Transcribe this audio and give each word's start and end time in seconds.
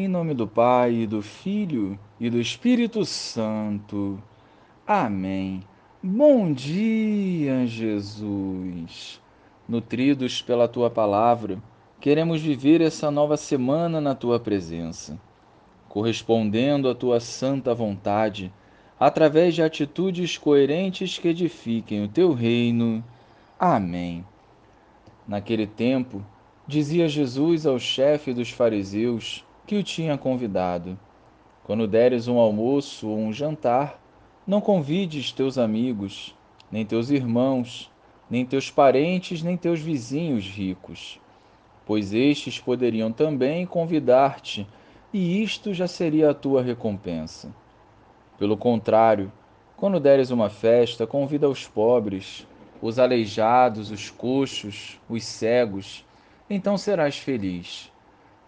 Em 0.00 0.06
nome 0.06 0.32
do 0.32 0.46
Pai, 0.46 0.92
e 0.92 1.06
do 1.08 1.20
Filho 1.20 1.98
e 2.20 2.30
do 2.30 2.40
Espírito 2.40 3.04
Santo. 3.04 4.22
Amém. 4.86 5.60
Bom 6.00 6.52
dia, 6.52 7.66
Jesus. 7.66 9.20
Nutridos 9.68 10.40
pela 10.40 10.68
tua 10.68 10.88
palavra, 10.88 11.60
queremos 12.00 12.40
viver 12.40 12.80
essa 12.80 13.10
nova 13.10 13.36
semana 13.36 14.00
na 14.00 14.14
tua 14.14 14.38
presença, 14.38 15.18
correspondendo 15.88 16.88
à 16.88 16.94
tua 16.94 17.18
santa 17.18 17.74
vontade, 17.74 18.52
através 19.00 19.56
de 19.56 19.64
atitudes 19.64 20.38
coerentes 20.38 21.18
que 21.18 21.26
edifiquem 21.26 22.04
o 22.04 22.08
teu 22.08 22.32
reino. 22.32 23.02
Amém. 23.58 24.24
Naquele 25.26 25.66
tempo, 25.66 26.24
dizia 26.68 27.08
Jesus 27.08 27.66
ao 27.66 27.80
chefe 27.80 28.32
dos 28.32 28.52
fariseus, 28.52 29.44
que 29.68 29.76
o 29.76 29.82
tinha 29.82 30.16
convidado. 30.16 30.98
Quando 31.62 31.86
deres 31.86 32.26
um 32.26 32.38
almoço 32.38 33.06
ou 33.06 33.18
um 33.18 33.30
jantar, 33.30 34.00
não 34.46 34.62
convides 34.62 35.30
teus 35.30 35.58
amigos, 35.58 36.34
nem 36.72 36.86
teus 36.86 37.10
irmãos, 37.10 37.92
nem 38.30 38.46
teus 38.46 38.70
parentes, 38.70 39.42
nem 39.42 39.58
teus 39.58 39.78
vizinhos 39.78 40.48
ricos, 40.48 41.20
pois 41.84 42.14
estes 42.14 42.58
poderiam 42.58 43.12
também 43.12 43.66
convidar-te, 43.66 44.66
e 45.12 45.42
isto 45.42 45.74
já 45.74 45.86
seria 45.86 46.30
a 46.30 46.34
tua 46.34 46.62
recompensa. 46.62 47.54
Pelo 48.38 48.56
contrário, 48.56 49.30
quando 49.76 50.00
deres 50.00 50.30
uma 50.30 50.48
festa, 50.48 51.06
convida 51.06 51.46
os 51.46 51.68
pobres, 51.68 52.46
os 52.80 52.98
aleijados, 52.98 53.90
os 53.90 54.08
coxos, 54.08 54.98
os 55.10 55.22
cegos, 55.24 56.06
então 56.48 56.78
serás 56.78 57.18
feliz, 57.18 57.92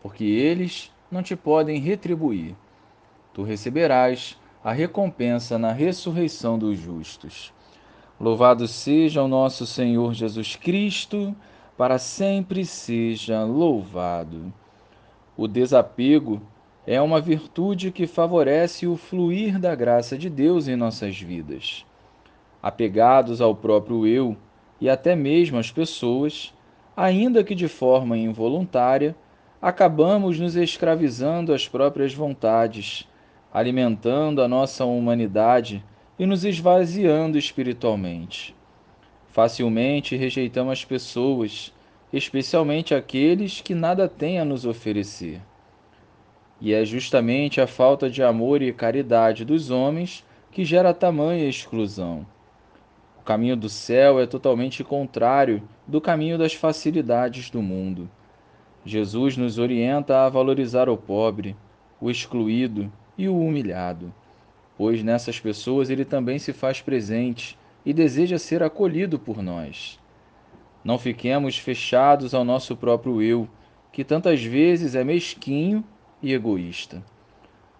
porque 0.00 0.24
eles 0.24 0.90
não 1.10 1.22
te 1.22 1.34
podem 1.34 1.78
retribuir. 1.78 2.54
Tu 3.32 3.42
receberás 3.42 4.38
a 4.62 4.72
recompensa 4.72 5.58
na 5.58 5.72
ressurreição 5.72 6.58
dos 6.58 6.78
justos. 6.78 7.52
Louvado 8.20 8.68
seja 8.68 9.22
o 9.22 9.28
nosso 9.28 9.66
Senhor 9.66 10.12
Jesus 10.12 10.54
Cristo, 10.54 11.34
para 11.76 11.98
sempre 11.98 12.66
seja 12.66 13.42
louvado. 13.44 14.52
O 15.36 15.48
desapego 15.48 16.42
é 16.86 17.00
uma 17.00 17.20
virtude 17.20 17.90
que 17.90 18.06
favorece 18.06 18.86
o 18.86 18.96
fluir 18.96 19.58
da 19.58 19.74
graça 19.74 20.18
de 20.18 20.28
Deus 20.28 20.68
em 20.68 20.76
nossas 20.76 21.18
vidas. 21.18 21.86
Apegados 22.62 23.40
ao 23.40 23.54
próprio 23.54 24.06
eu 24.06 24.36
e 24.78 24.90
até 24.90 25.16
mesmo 25.16 25.58
às 25.58 25.70
pessoas, 25.70 26.52
ainda 26.94 27.42
que 27.42 27.54
de 27.54 27.68
forma 27.68 28.18
involuntária, 28.18 29.16
acabamos 29.60 30.38
nos 30.40 30.56
escravizando 30.56 31.52
às 31.52 31.68
próprias 31.68 32.14
vontades, 32.14 33.06
alimentando 33.52 34.42
a 34.42 34.48
nossa 34.48 34.84
humanidade 34.84 35.84
e 36.18 36.24
nos 36.24 36.44
esvaziando 36.44 37.36
espiritualmente. 37.36 38.54
Facilmente 39.28 40.16
rejeitamos 40.16 40.72
as 40.72 40.84
pessoas, 40.84 41.74
especialmente 42.12 42.94
aqueles 42.94 43.60
que 43.60 43.74
nada 43.74 44.08
têm 44.08 44.40
a 44.40 44.44
nos 44.44 44.64
oferecer. 44.64 45.40
E 46.60 46.72
é 46.72 46.84
justamente 46.84 47.60
a 47.60 47.66
falta 47.66 48.08
de 48.08 48.22
amor 48.22 48.62
e 48.62 48.72
caridade 48.72 49.44
dos 49.44 49.70
homens 49.70 50.24
que 50.50 50.64
gera 50.64 50.92
tamanha 50.92 51.48
exclusão. 51.48 52.26
O 53.18 53.22
caminho 53.22 53.56
do 53.56 53.68
céu 53.68 54.18
é 54.18 54.26
totalmente 54.26 54.82
contrário 54.82 55.62
do 55.86 56.00
caminho 56.00 56.36
das 56.36 56.54
facilidades 56.54 57.50
do 57.50 57.62
mundo. 57.62 58.10
Jesus 58.84 59.36
nos 59.36 59.58
orienta 59.58 60.24
a 60.24 60.28
valorizar 60.28 60.88
o 60.88 60.96
pobre, 60.96 61.54
o 62.00 62.10
excluído 62.10 62.90
e 63.16 63.28
o 63.28 63.38
humilhado, 63.38 64.12
pois 64.76 65.02
nessas 65.02 65.38
pessoas 65.38 65.90
ele 65.90 66.04
também 66.04 66.38
se 66.38 66.52
faz 66.52 66.80
presente 66.80 67.58
e 67.84 67.92
deseja 67.92 68.38
ser 68.38 68.62
acolhido 68.62 69.18
por 69.18 69.42
nós. 69.42 69.98
Não 70.82 70.98
fiquemos 70.98 71.58
fechados 71.58 72.32
ao 72.32 72.44
nosso 72.44 72.74
próprio 72.74 73.20
eu, 73.20 73.46
que 73.92 74.02
tantas 74.02 74.42
vezes 74.42 74.94
é 74.94 75.04
mesquinho 75.04 75.84
e 76.22 76.32
egoísta. 76.32 77.04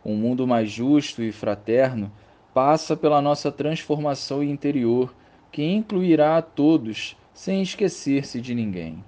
Um 0.05 0.17
mundo 0.17 0.47
mais 0.47 0.71
justo 0.71 1.23
e 1.23 1.33
fraterno 1.33 2.13
passa 2.53 2.97
pela 2.97 3.23
nossa 3.23 3.51
transformação 3.51 4.43
interior, 4.43 5.15
que 5.51 5.63
incluirá 5.65 6.37
a 6.37 6.43
todos, 6.43 7.17
sem 7.33 7.63
esquecer-se 7.63 8.41
de 8.41 8.55
ninguém. 8.55 9.03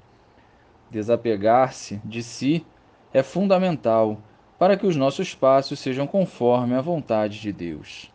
Desapegar-se 0.92 2.03
de 2.04 2.22
si 2.22 2.66
é 3.14 3.22
fundamental 3.22 4.19
para 4.58 4.76
que 4.76 4.86
os 4.86 4.94
nossos 4.94 5.34
passos 5.34 5.78
sejam 5.78 6.06
conforme 6.06 6.75
a 6.75 6.82
vontade 6.82 7.41
de 7.41 7.50
Deus. 7.50 8.12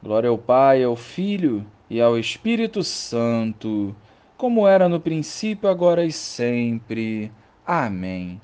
Glória 0.00 0.30
ao 0.30 0.38
Pai, 0.38 0.84
ao 0.84 0.94
Filho 0.94 1.66
e 1.90 2.00
ao 2.00 2.16
Espírito 2.16 2.84
Santo, 2.84 3.92
como 4.36 4.68
era 4.68 4.88
no 4.88 5.00
princípio, 5.00 5.68
agora 5.68 6.04
e 6.04 6.12
sempre. 6.12 7.32
Amém. 7.66 8.40